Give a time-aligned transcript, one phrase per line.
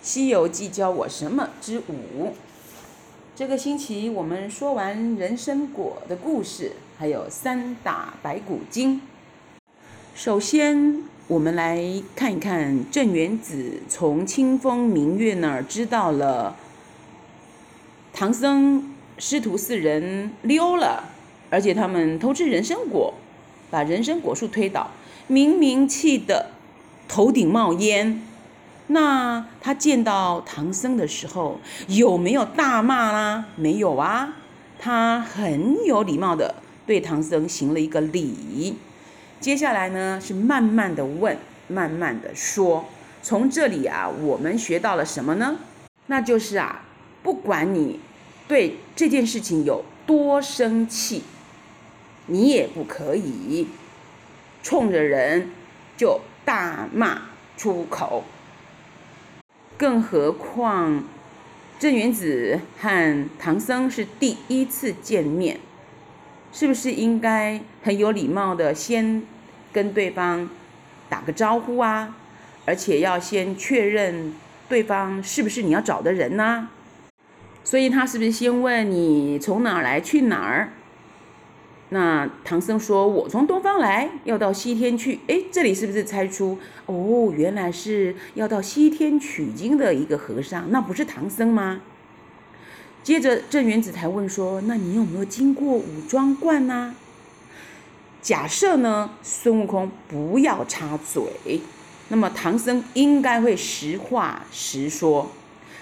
[0.00, 2.34] 西游记教我什么之五。
[3.34, 9.00] 这个星期我们说完人参果的故事，还有三打白骨精。
[10.14, 11.80] 首先，我们来
[12.16, 16.56] 看一看镇元子从清风明月那儿知道了
[18.12, 21.04] 唐僧师徒四人溜了，
[21.50, 23.14] 而且他们偷吃人参果，
[23.70, 24.90] 把人参果树推倒，
[25.28, 26.50] 明明气得
[27.06, 28.22] 头顶冒烟。
[28.88, 33.44] 那他见到唐僧的时候，有没有大骂啦？
[33.56, 34.34] 没有啊，
[34.78, 36.54] 他很有礼貌的
[36.86, 38.76] 对唐僧行了一个礼。
[39.40, 41.36] 接下来呢，是慢慢的问，
[41.68, 42.86] 慢慢的说。
[43.20, 45.56] 从这里啊，我们学到了什么呢？
[46.06, 46.82] 那就是啊，
[47.22, 48.00] 不管你
[48.48, 51.24] 对这件事情有多生气，
[52.26, 53.68] 你也不可以
[54.62, 55.50] 冲着人
[55.96, 57.20] 就大骂
[57.58, 58.24] 出口。
[59.78, 61.04] 更何况，
[61.78, 65.60] 镇元子和唐僧是第一次见面，
[66.52, 69.22] 是不是应该很有礼貌的先
[69.72, 70.50] 跟对方
[71.08, 72.16] 打个招呼啊？
[72.66, 74.34] 而且要先确认
[74.68, 76.68] 对方是不是你要找的人呢？
[77.62, 80.70] 所以他是不是先问你从哪儿来，去哪儿？
[81.90, 90.70] 那唐僧说：“我从东方来，要到西天去。”哎，这里是不是猜出哦，原来是要到西天取经的一个和尚？
[90.70, 91.80] 那不是唐僧吗？
[93.02, 96.94] 接着镇元子才问说：“那你有没有经过五庄观呢？”
[98.20, 101.62] 假设呢，孙悟空不要插嘴，
[102.08, 105.30] 那么唐僧应该会实话实说。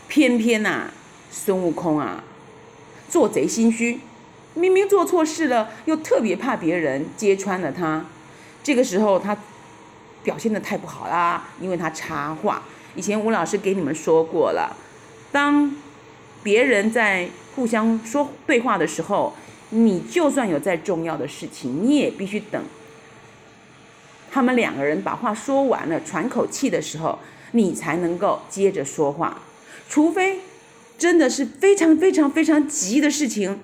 [0.07, 0.89] 偏偏呐、
[1.33, 2.23] 孙悟空啊，
[3.09, 3.99] 做贼心虚。
[4.57, 8.05] 明明做错事了，又特别怕别人揭穿了他。
[8.63, 9.37] 这个时候他
[10.25, 12.63] 表现的太不好啦，因为他插话。
[12.95, 14.75] 以前吴老师给你们说过了，
[15.31, 15.77] 当
[16.43, 19.35] 别人在互相说对话的时候，
[19.71, 22.63] 你就算有再重要的事情，你也必须等
[24.33, 27.19] 他们两个人把话说完了，喘口气的时候，
[27.53, 29.43] 你才能够接着说话。
[29.89, 30.41] 除非
[30.97, 33.61] 真的是非常非常非常急的事情。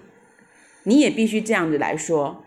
[0.85, 2.45] 你也必须这样子来说，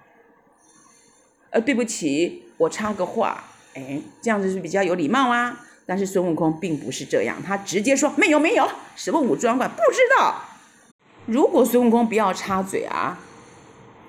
[1.51, 5.61] 呃，对不起，我插个话，哎，这样子是比较有礼貌啊。
[5.87, 10.41] 但是孙悟空并不是这样，他直接说没有没有，什么五庄观不知道。
[11.27, 13.19] 如果孙悟空不要插嘴啊，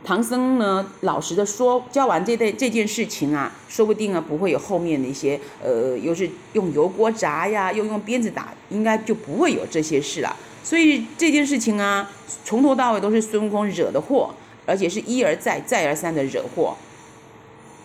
[0.03, 10.35] 唐僧呢老实的说，教完这件这件事情啊，说不定啊不会有后面的一些，呃，又是用油锅炸呀，又用鞭子打，应该就不会有这些事了。
[10.67, 12.11] 所以这件事情啊，
[12.45, 14.35] 从头到尾都是孙悟空惹的祸，
[14.67, 16.77] 而且是一而再、再而三的惹祸。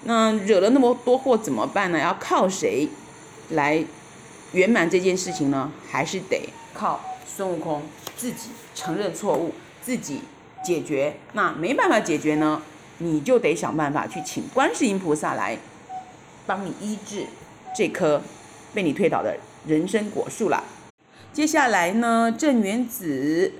[0.05, 1.99] 那惹了那么多祸怎么办呢？
[1.99, 2.89] 要靠谁
[3.49, 3.85] 来
[4.53, 5.71] 圆满这件事情呢？
[5.91, 7.83] 还是得靠孙悟空
[8.17, 10.21] 自己承认错误，自己
[10.65, 11.15] 解决。
[11.33, 12.63] 那没办法解决呢，
[12.97, 15.55] 你就得想办法去请观世音菩萨来
[16.47, 17.27] 帮你医治
[17.77, 18.23] 这棵
[18.73, 19.37] 被你推倒的
[19.67, 20.63] 人参果树了。
[21.33, 23.53] 接下来呢，镇元子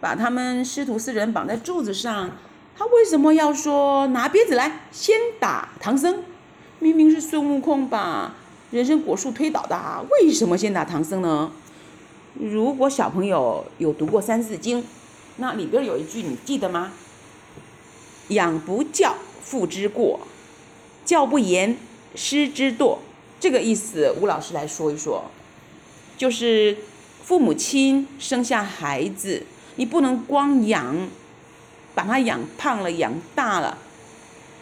[0.00, 2.30] 把他们师徒四人绑在柱子上，
[2.74, 6.22] 他为什么要说拿鞭子来先打唐僧？
[6.78, 8.34] 明明是孙悟空把
[8.70, 11.52] 人参果树推倒的啊，为什么先打唐僧呢？
[12.32, 14.82] 如果小朋友有读过《三字经》，
[15.36, 16.90] 那里边有一句你记得吗？
[18.28, 20.20] 养不教，父之过；
[21.04, 21.76] 教不严，
[22.14, 22.96] 师之惰。
[23.38, 25.30] 这个意思，吴老师来说一说，
[26.16, 26.78] 就是。
[27.22, 29.44] 父母亲生下孩子，
[29.76, 31.08] 你不能光养，
[31.94, 33.78] 把他养胖了、养大了，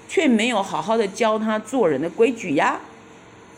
[0.06, 2.80] 却没有好好的教他做人的规矩呀。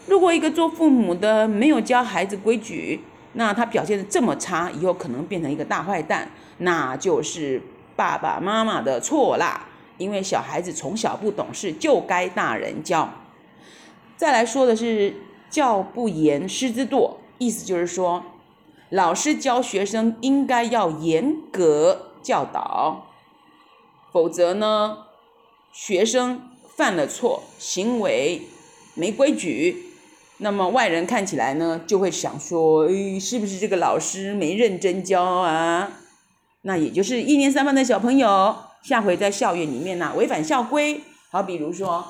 [0.06, 3.00] 如果一个做父母的没有教孩子规矩，
[3.32, 7.60] 那他表现的这么差，以后可能变成一个大坏蛋，那就是
[7.96, 9.66] 爸爸妈妈的错啦。
[9.98, 13.12] 因为小孩子从小不懂事，就该大人教。
[14.16, 15.14] 再来说的是
[15.50, 18.24] 教不严，师之惰，意思就是说。
[18.90, 23.06] 老师教学生应该要严格教导，
[24.12, 25.06] 否则呢，
[25.72, 28.42] 学生犯了错，行为
[28.94, 29.94] 没规矩，
[30.38, 35.92] 那么外人看起来呢，就会想说，诶，是不是这个老师没认真教啊？
[36.62, 41.00] 那也就是一年三班的小朋友，下回在校园里面呢，违反校规，
[41.30, 42.04] 好，比如说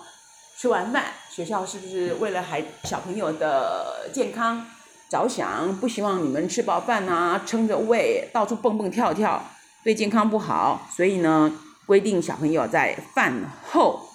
[0.56, 4.66] 吃完饭，学校是不是为了孩小朋友的健康？
[5.10, 9.44] 着想，不希望你们吃饱饭呐，撑着胃到处蹦蹦跳跳，
[9.82, 10.88] 对健康不好。
[10.94, 11.52] 所以呢，
[11.84, 14.08] 规定小朋友在饭后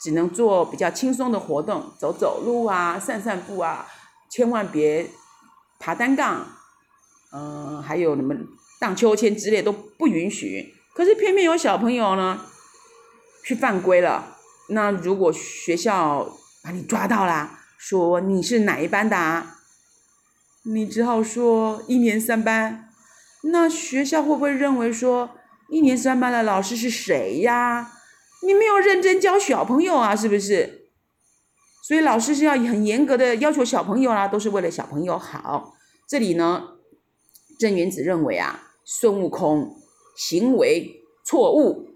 [0.00, 3.86] 只能做比较轻松的活动，走走路啊，散散步啊，
[4.30, 5.06] 千万别
[5.78, 6.46] 爬单杠，
[7.32, 8.34] 嗯、还有什么
[8.80, 10.74] 荡秋千之类都不允许。
[10.94, 12.40] 可是偏偏有小朋友呢，
[13.44, 14.38] 去犯规了。
[14.70, 16.26] 那如果学校
[16.64, 19.55] 把你抓到啦，说你是哪一班的啊？
[20.68, 22.88] 你只好说一年三班。
[23.44, 25.30] 那学校会不会认为说
[25.68, 27.92] 一年三班的老师是谁呀？
[28.42, 30.88] 你没有认真教小朋友啊，是不是？
[31.82, 35.74] 所以老师是要很严格的要求小朋友啦，都是为了小朋友好。
[36.08, 36.70] 这里呢，
[37.58, 39.76] 郑元子认为啊，孙悟空
[40.16, 41.90] 行为错误，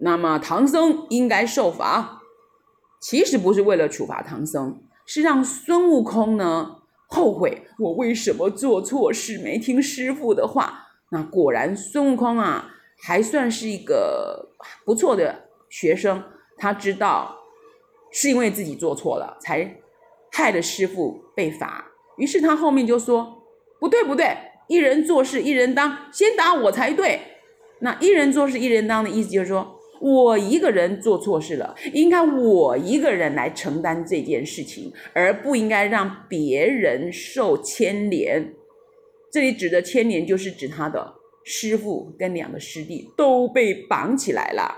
[0.00, 2.22] 那么唐僧应该受罚。
[3.00, 6.77] 其实不是为了处罚唐僧，是让孙悟空呢
[7.08, 10.84] 后悔，我为什么做错事，没听师傅的话。
[11.10, 12.70] 那果然孙悟空啊，
[13.00, 14.50] 还算是一个
[14.84, 16.22] 不错的学生，
[16.58, 17.38] 他知道
[18.12, 19.80] 是因为自己做错了，才
[20.30, 21.86] 害了师傅被罚。
[22.18, 23.42] 于是他后面就说
[23.80, 27.20] ：“不对，不对，一人做事一人当，先打我才对。”
[27.80, 38.52] 那一人做事一人当的意思就是说，我一个人做错事了，应该我一个人来承担这件事情，而不应该让别人受牵连。
[39.32, 41.14] 这里指的牵连，就是指他的
[41.44, 44.74] 师父跟两个师弟都被绑起来了。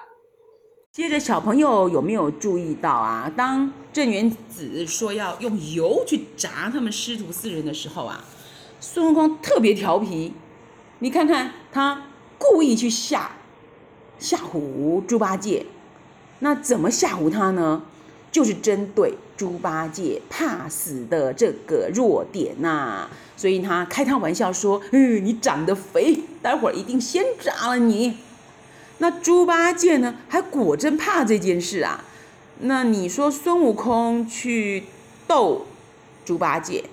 [0.92, 3.32] 接着，小朋友有没有注意到啊？
[3.36, 8.24] 当镇元子说要用油去炸他们师徒四人的时候啊，
[8.80, 10.32] 孙悟空特别调皮。
[10.98, 12.06] 你看看他。
[12.42, 13.30] 故意去吓
[14.20, 15.66] 吓唬猪八戒，
[16.38, 17.82] 那怎么吓唬他呢？
[18.30, 28.18] 就是针对猪八戒怕死的这个弱点呐、所以他开他玩笑说：“嗯，你长得肥，待会儿一定先炸了你。”
[28.98, 32.04] 那猪八戒呢，还果真怕这件事啊。
[32.60, 34.84] 那你说孙悟空去
[35.26, 35.66] 逗
[36.24, 36.84] 猪八戒，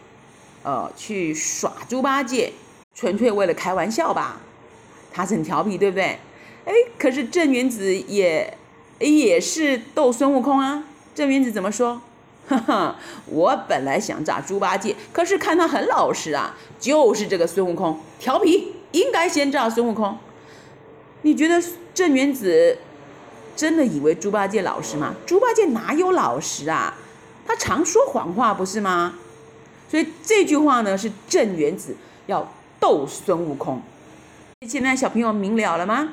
[0.63, 2.53] 呃，去耍猪八戒，
[2.95, 4.41] 纯粹为了开玩笑吧？
[5.11, 6.17] 他是很调皮，对不对？
[6.67, 8.57] 哎，可是镇元子也
[8.99, 10.83] 也是逗孙悟空啊。
[11.15, 12.01] 镇元子怎么说？
[12.47, 20.17] 哈哈，我本来想炸猪八戒，可是看他很老实啊，就是这个孙悟空调皮，应该先炸孙悟空。
[21.21, 21.61] 你觉得
[21.93, 22.77] 镇元子
[23.55, 25.15] 真的以为猪八戒老实吗？
[25.25, 26.93] 猪八戒哪有老实啊？
[27.45, 29.15] 他常说谎话，不是吗？
[29.89, 33.81] 所以这句话呢，是镇元子要逗孙悟空。
[34.67, 36.09] 现在小朋友明了了吗？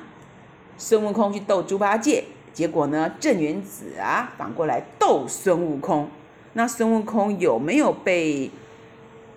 [0.77, 6.09] 孙悟空去斗猪八戒，结果呢，镇元子啊反过来斗孙悟空。
[6.55, 8.51] 那孙悟空有没有被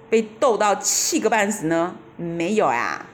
[0.09, 1.95] 被斗到气个半死呢？
[2.15, 3.05] 没有啊。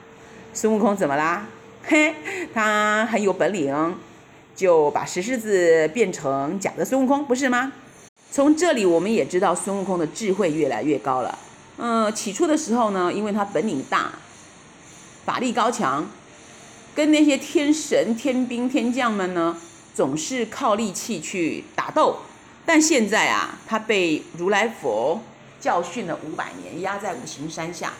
[0.52, 1.46] 孙悟空怎么啦？
[1.84, 2.14] 嘿，
[2.54, 3.94] 他很有本领，
[4.56, 7.72] 就把石狮子变成假的孙悟空，不是吗？
[8.30, 11.38] 从这里我们也知道孙悟空的智慧越来越高了。
[11.76, 14.12] 嗯，起初的时候呢，因为他本领大。
[15.24, 16.06] 法力高强，
[16.94, 19.56] 跟那些天神、天兵天将们呢，
[19.94, 22.16] 总是靠力气去打斗。
[22.64, 25.20] 但现在啊，他被如来佛
[25.60, 27.92] 教训了五百年，压在五行山下，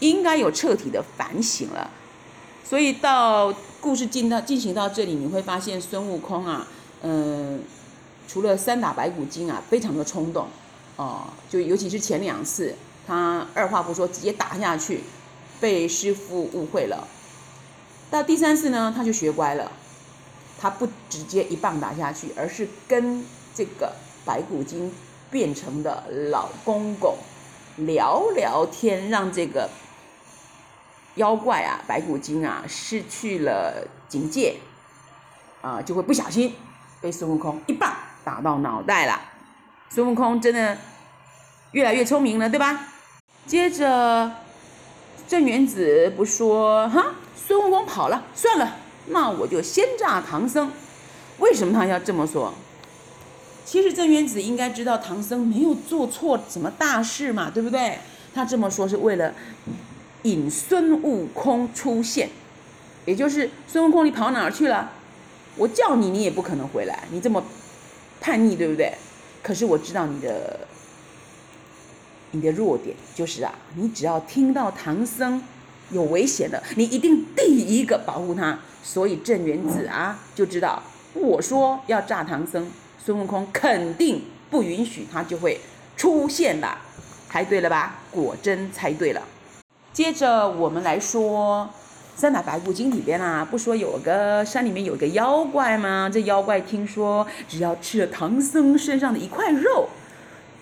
[0.00, 1.90] 应该有彻底的反省了。
[2.62, 6.66] 所以到故事进到进行到这里，你会发现孙悟空啊，
[7.02, 7.62] 嗯、
[8.28, 10.46] 除了三打白骨精啊，非常的冲动，
[10.96, 12.74] 哦、就尤其是前两次，
[13.06, 15.00] 他二话不说直接打下去。
[15.58, 17.08] 被师傅误会了，
[18.10, 19.70] 到第三次呢，他就学乖了，
[20.58, 23.92] 他不直接一棒打下去，而是跟这个
[24.24, 24.92] 白骨精
[25.30, 27.16] 变成的老公公
[27.76, 29.68] 聊聊天，让这个
[31.16, 34.56] 妖怪啊，白骨精啊，失去了警戒，
[35.60, 36.54] 啊，就会不小心
[37.00, 37.92] 被孙悟空一棒
[38.24, 39.20] 打到脑袋了。
[39.90, 40.78] 孙悟空真的
[41.72, 42.88] 越来越聪明了，对吧？
[43.46, 44.45] 接着。
[45.28, 48.76] 镇元子不说哈，孙悟空跑了，算了，
[49.08, 50.70] 那我就先炸唐僧。
[51.38, 52.54] 为什么他要这么说？
[53.64, 57.98] 其实镇元子应该知道唐僧没有做错什么大事嘛，对不对？
[58.32, 59.34] 他这么说是为了
[60.22, 62.30] 引孙悟空出现，
[63.04, 64.92] 也就是孙悟空你跑哪儿去了？
[65.56, 67.42] 我叫你，你也不可能回来，你这么
[68.20, 68.92] 叛逆，对不对？
[69.42, 70.60] 可是我知道你的。
[72.32, 75.42] 你的弱点就是啊，你只要听到唐僧
[75.90, 78.58] 有危险了，你一定第一个保护他。
[78.82, 80.82] 所以镇元子啊就知道，
[81.14, 82.70] 我说要炸唐僧，
[83.04, 85.60] 孙悟空肯定不允许，他就会
[85.96, 86.78] 出现了。
[87.28, 87.96] 猜对了吧？
[88.10, 89.20] 果真猜对了。
[89.92, 91.68] 接着我们来说
[92.18, 96.08] 《三打白骨精》里边啊，不说有个山里面有个妖怪吗？
[96.10, 99.88] 这妖怪听说只要吃了唐僧身上的一块肉。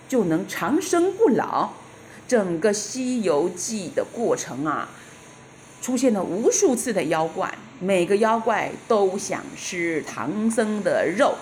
[0.07, 1.71] 就能长生不老，
[2.27, 4.89] 整个《西游记》的过程啊，
[5.81, 11.35] 出现了无数次的妖怪，每个妖怪都想吃唐僧的肉。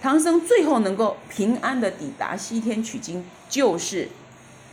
[0.00, 4.08] 唐僧最后能够平安的抵达西天取经，就是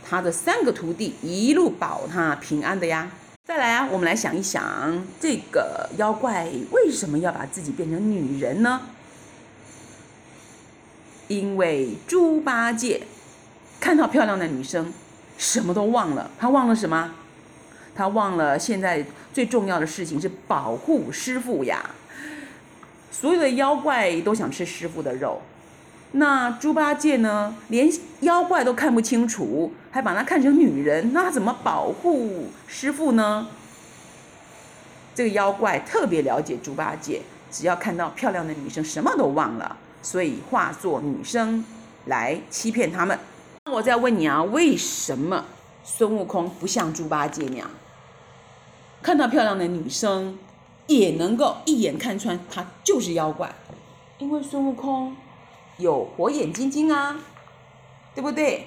[0.06, 3.10] 他的三个徒弟一路保他平安的呀。
[3.44, 8.82] 再来啊，我们来想一想，这个妖怪为什么要把自己变成女人呢？
[11.32, 13.00] 因为猪八戒
[13.80, 14.92] 看到漂亮的女生，
[15.38, 16.30] 什么都忘了。
[16.38, 17.10] 他忘了什么？
[17.94, 21.90] 他忘了现在最重要的事情是保护师傅呀。
[23.10, 25.40] 所有的妖怪都想吃师傅的肉，
[26.12, 27.54] 那猪八戒呢？
[27.68, 33.48] 连妖怪都看不清楚，还把他看成女人，那他怎么保护师傅呢？
[35.14, 39.76] 这个妖怪特别了解猪八戒，只要看到漂亮的女生，什么都忘了。
[40.02, 41.64] 所以化作女生
[42.06, 43.18] 来欺骗他们。
[43.64, 45.44] 那我再问你啊，为什么
[45.84, 47.70] 孙悟空不像猪八戒那样，
[49.00, 50.36] 看到漂亮的女生
[50.88, 53.54] 也能够一眼看穿她就是妖怪？
[54.18, 55.16] 因为孙悟空
[55.78, 57.16] 有火眼金睛啊，
[58.14, 58.66] 对不对？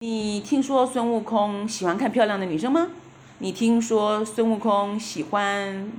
[0.00, 2.88] 你听说孙悟空喜欢看漂亮的女生吗？
[3.38, 5.90] 你听说孙悟空喜欢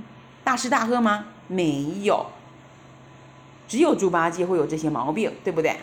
[0.44, 1.26] 大吃大喝吗？
[1.48, 2.26] 没有。
[3.68, 5.76] 只有猪八戒会有这些毛病，对不对？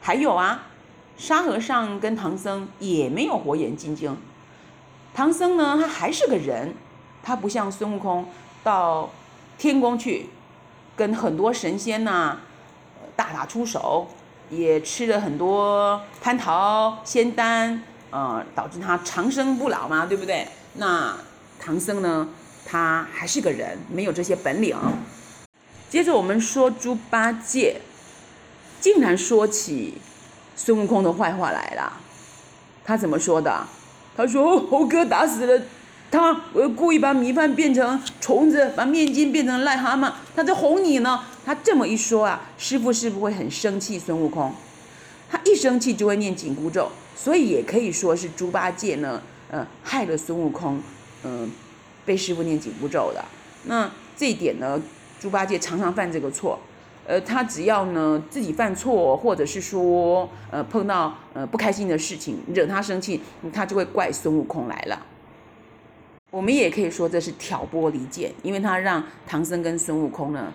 [0.00, 0.66] 还有啊，
[1.16, 4.16] 沙和尚跟唐僧也没有火眼金睛。
[5.14, 6.74] 唐僧呢，他还是个人，
[7.22, 8.26] 他不像孙悟空
[8.64, 9.10] 到
[9.58, 10.30] 天宫去，
[10.96, 12.40] 跟很多神仙呐、啊、
[13.14, 14.08] 大打出手，
[14.50, 20.48] 也吃了很多蟠桃仙丹，呃，导致他长生不老嘛，对不对？
[20.74, 21.14] 那
[21.60, 22.28] 唐僧呢，
[22.66, 24.76] 他还是个人，没有这些本领。
[25.92, 27.82] 接着我们说猪八戒，
[28.80, 29.92] 竟然说起
[30.56, 32.00] 孙悟空的坏话来了。
[32.82, 33.66] 他怎么说的？
[34.16, 35.62] 他说：“猴哥打死了
[36.10, 43.98] 他，我故意把米饭变成虫子，把面筋变成癞蛤蟆，他在哄你呢。”他这么一说啊，师傅是不是会很生气？
[43.98, 44.50] 孙悟空，
[45.30, 49.20] 他一生气就会念紧箍咒，所以也可以说是猪八戒呢，
[49.50, 50.80] 呃，害了孙悟空，
[51.24, 51.48] 嗯、呃，
[52.06, 53.22] 被师傅念紧箍咒的。
[53.64, 54.80] 那这一点呢？
[55.22, 56.58] 猪八戒常常犯这个错，
[57.06, 63.20] 呃，他只要呢自己犯错，或者是说呃碰到呃不开心的事情，惹他生气，
[63.52, 65.00] 他就会怪孙悟空来了。
[66.32, 70.52] 我们也可以说这是挑拨离间，因为他让唐僧跟孙悟空呢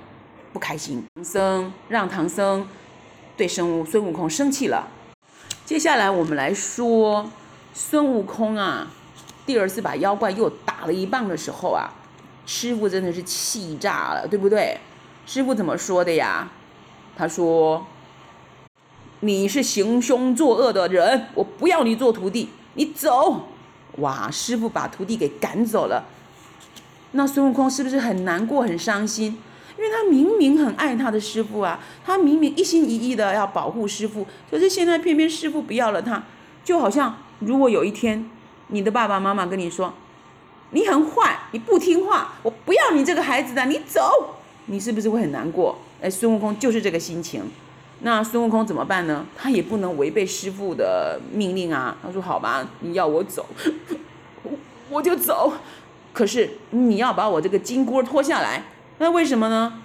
[0.52, 2.68] 不开心，唐僧让唐僧
[3.38, 4.86] 对孙悟孙悟空生气了。
[5.64, 7.32] 接下来我们来说
[7.74, 8.92] 孙悟空啊，
[9.46, 11.94] 第二次把妖怪又打了一棒的时候啊。
[12.48, 14.80] 师傅真的是气炸了，对不对？
[15.26, 16.50] 师傅怎么说的呀？
[17.18, 17.86] 他说
[19.20, 23.50] ：“你是行凶作恶的人，我不要你做徒弟，你走！”
[24.00, 26.06] 哇，师傅把徒弟给赶走了。
[27.12, 29.38] 那孙悟空是不是很难过、很伤心？
[29.78, 36.24] 因为他明明很爱他的师傅啊，他明明一心一意的要保护师傅，可是现在偏偏师傅不要了他，
[36.64, 38.30] 就好像如果有一天
[38.68, 39.94] 你的爸爸妈妈跟你说。
[40.72, 45.78] 你很坏，你不听话，我不要你这个孩子的，你走，你是不是会很难过？
[46.02, 47.42] 哎，孙悟空就是这个心情。
[48.02, 49.26] 那孙悟空怎么办呢？
[49.36, 51.98] 他也不能违背师傅的命令啊。
[52.04, 53.46] 他说：“好吧，你要我走，
[54.44, 54.52] 我
[54.92, 55.54] 我就走。
[56.14, 58.66] 可是你要把我这个金箍脱下来，
[59.00, 59.82] 那为什么呢？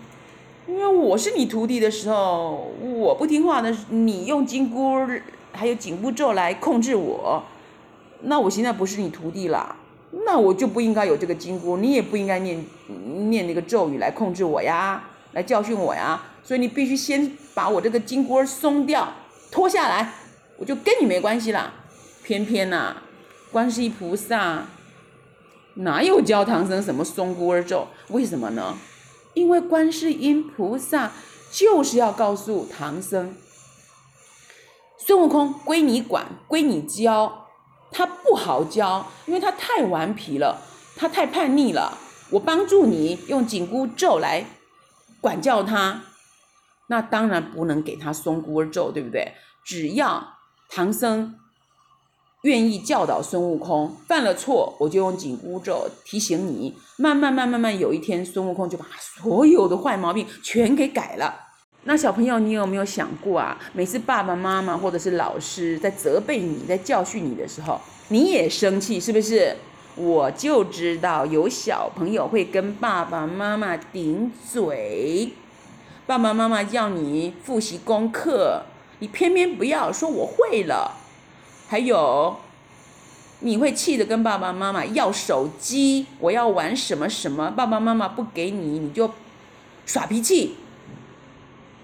[0.67, 5.07] 因为我是你徒弟的时候，我不听话的，你用金箍
[5.53, 7.43] 还有紧箍咒来控制我，
[8.23, 9.77] 那我现在不是你徒弟了。”
[10.27, 12.63] 那我就不应该有这个金箍，你也不应该念
[13.31, 15.03] 念那个咒语来控制我呀，
[15.33, 16.23] 来教训我呀。
[16.45, 19.13] 所以你必须先把我这个金箍松掉，
[19.51, 20.13] 脱下来，
[20.59, 21.73] 我就跟你没关系了。
[22.23, 22.97] 偏偏呐、
[23.51, 24.67] 观世音菩萨
[25.75, 27.89] 哪有教唐僧什么松箍咒？
[28.09, 28.77] 为什么呢？
[29.35, 31.13] 因为观世音菩萨
[31.51, 33.35] 就是要告诉唐僧，
[34.99, 37.42] 孙悟空归你管，归你教。
[37.93, 40.63] 他不好教，因为他太顽皮了，
[40.97, 41.99] 他太叛逆了。
[42.31, 44.47] 我帮助你用紧箍咒来
[45.21, 46.03] 管教他，
[46.89, 49.35] 那当然不能给他松箍咒，对不对？
[49.65, 51.35] 只要唐僧
[52.43, 56.77] 愿意教导孙悟空，犯了错，我就用紧箍咒提醒你。
[56.97, 61.52] 慢慢慢慢慢，有一天孙悟空就把所有的坏毛病全给改了。
[61.85, 63.59] 那小朋友，你有没有想过啊？
[63.73, 69.57] 每次爸爸妈妈或者是老师在责备你、在教训你的时候，你也生气，是不是？
[69.97, 75.33] 我就知道有小朋友会跟爸爸妈妈顶嘴，
[76.07, 78.63] 爸爸妈妈叫你复习功课，
[79.01, 80.99] 你偏偏不要，说我会了。
[81.69, 82.37] 还有，
[83.41, 89.11] 你会气得跟爸爸妈妈要手机，我要玩什么什么，爸爸妈妈不给你，你就
[89.85, 90.55] 耍脾气，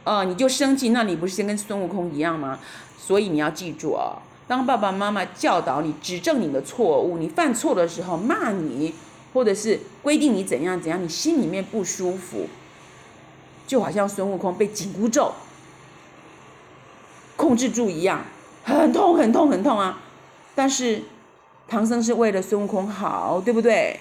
[0.08, 2.58] 哦，你就生气，那你不是先跟孙悟空一样吗？
[2.96, 8.94] 所以你要记住哦，当爸爸妈妈教导你、指正你的错误，你犯错的时候骂你，
[9.34, 12.48] 或者是规定你怎样怎样，你心里面不舒服，
[13.66, 15.32] 就好像孙悟空被紧箍咒
[17.36, 18.24] 控制住一样，
[18.64, 20.00] 很痛很痛很痛啊，
[20.54, 21.02] 但是。
[21.70, 24.00] 唐僧是为了孙悟空好，对不对？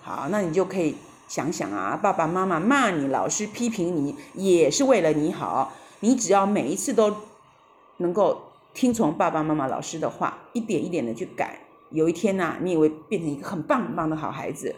[0.00, 0.96] 好，那你就可以
[1.32, 5.72] 想想啊，爸爸妈妈骂你，老师批评你，也是为了你好。
[6.00, 7.16] 你只要每一次都
[7.96, 14.76] 能够听从爸爸妈妈、老师的话，一点一点的去改，有一天呐、你也会变成一个很棒很棒的好孩子。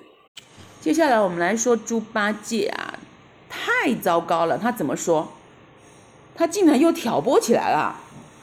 [0.80, 3.00] 接下来我们来说猪八戒啊，
[3.49, 5.26] 太糟糕了，他怎么说？
[6.37, 7.96] 他竟然又挑拨起来了，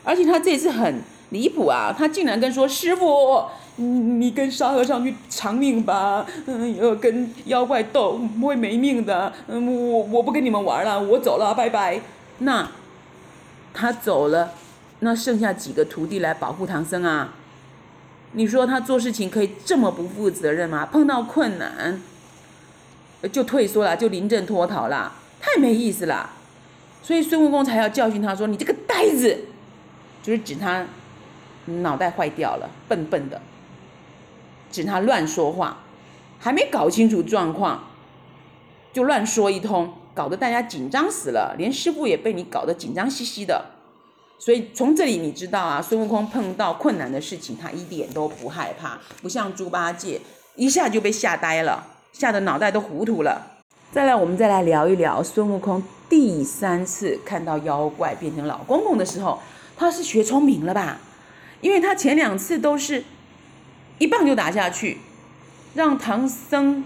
[0.03, 1.01] 而且他这次很
[1.31, 3.43] 离谱啊，他竟然跟说师傅。
[3.77, 11.99] 你你跟沙和尚去偿命吧，嗯，要跟妖怪斗会没命的，嗯，我我不跟你们玩了，我走了，拜拜。
[12.39, 12.69] 那
[13.73, 14.51] 他走了，
[14.99, 17.33] 那剩下几个徒弟来保护唐僧啊？
[18.33, 20.85] 你说他做事情可以这么不负责任吗？
[20.85, 22.01] 碰到困难
[23.31, 26.29] 就退缩了，就临阵脱逃了，太没意思了。
[27.01, 29.45] 所以孙悟空才要教训他说：“你这个呆子，
[30.21, 30.85] 就是指他
[31.65, 33.41] 脑袋坏掉了，笨笨的。”
[34.71, 35.79] 指他乱说话，
[36.39, 37.83] 还没搞清楚状况，
[38.93, 43.65] 就乱说一通，搞得大家紧张死了，连师傅也被你搞得紧张兮兮的。
[44.39, 50.21] 所以从这里你知道啊，孙悟空碰到困难的事情，他一点都不害怕，不像猪八戒
[50.55, 53.59] 一下就被吓呆了，吓得脑袋都糊涂了。
[53.91, 59.37] 再来，我们再来聊一聊孙悟空第三次看到妖怪变成老公公的时候，
[59.75, 60.97] 他是学聪明了吧？
[61.61, 63.03] 因为他前两次都是。
[63.99, 64.97] 一棒就打下去，
[65.75, 66.83] 让唐僧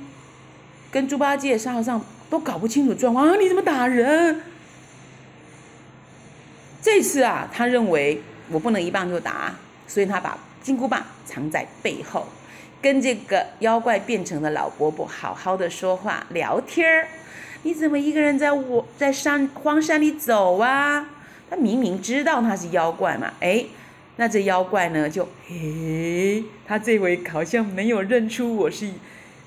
[0.91, 3.37] 跟猪八戒、沙和尚都搞不清楚状况啊！
[3.39, 4.41] 你怎么打人？
[6.81, 8.21] 这次啊，他认为
[8.51, 9.55] 我不能一棒就打，
[9.87, 12.27] 所以他把金箍棒藏在背后，
[12.81, 17.07] 跟这个妖怪变成的老伯伯好好的说话聊天儿。
[17.63, 21.07] 你怎么一个人在我在山荒山里走啊？
[21.49, 23.65] 他明明知道他是妖怪嘛，哎。
[24.17, 25.09] 那这妖怪呢？
[25.09, 28.89] 就嘿，他这回好像没有认出我是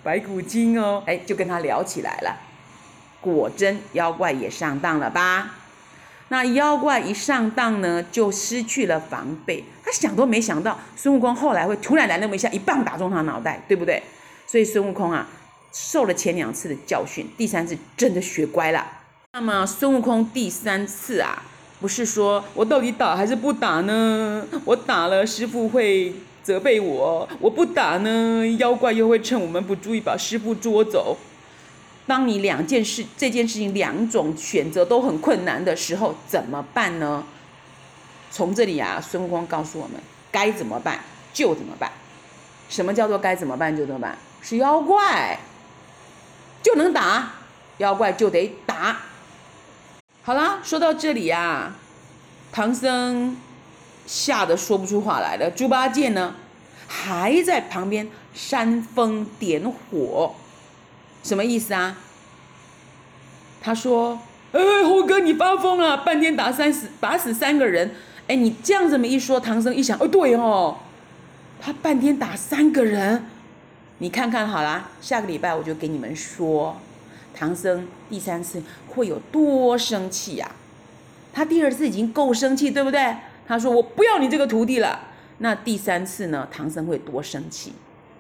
[0.03, 2.37] 白骨精哦，哎，就跟他聊起来了。
[3.21, 5.55] 果真，妖怪也上当了吧？
[6.29, 9.65] 那妖怪一上当呢，就失去了防备。
[9.83, 14.03] 他想都没想到，孙悟空后来会突然来那么一下，一棒打中他脑袋，对不对？
[14.47, 15.27] 所以孙悟空啊，
[15.73, 18.87] 受了前两次的教训，第三次真的学乖了。
[19.33, 21.43] 那么孙悟空第三次啊。
[21.81, 24.45] 不是说我到底打还是不打呢？
[24.65, 26.13] 我打了，师傅会
[26.43, 31.17] 责备我；我不打呢，妖怪又会趁我们不注意把师傅捉走。
[32.07, 37.23] 当你两件事，这件事情两种选择都很困难的时候，怎么办呢？
[38.31, 40.01] 从这里啊，孙悟空告诉我们，
[40.33, 40.99] 该怎么办
[41.33, 41.93] 就怎么办。
[42.69, 44.19] 什么叫做该怎么办就怎么办？
[44.43, 45.39] 是妖怪
[46.63, 47.35] 就能打，
[47.79, 48.97] 妖怪就得打。
[50.29, 51.77] 好啦，说到这里呀、啊，
[52.53, 53.35] 唐僧
[54.07, 55.51] 吓得说不出话来了。
[55.51, 56.35] 猪八戒呢，
[56.87, 60.35] 还在旁边煽风点火，
[61.23, 61.97] 什么意思啊？
[63.63, 64.21] 他说
[64.53, 67.95] ：“哎，猴哥，你发疯了，半天打三死，打死三个人。
[68.27, 70.77] 哎，你这样这么一说，唐僧一想，哦，对哦，
[71.59, 73.25] 他半天打三个人，
[73.97, 76.77] 你看看好啦，下个礼拜我就给你们说。”
[77.39, 80.51] 唐僧第三次会有多生气呀？
[81.33, 83.15] 他第二次已经够生气，对不对？
[83.47, 84.99] 他说：“我不要你这个徒弟了。”
[85.39, 86.49] 那第三次呢？
[86.51, 87.73] 唐僧会多生气？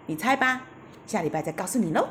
[0.06, 0.62] 你猜吧，
[1.04, 2.08] 下礼拜再告诉你喽。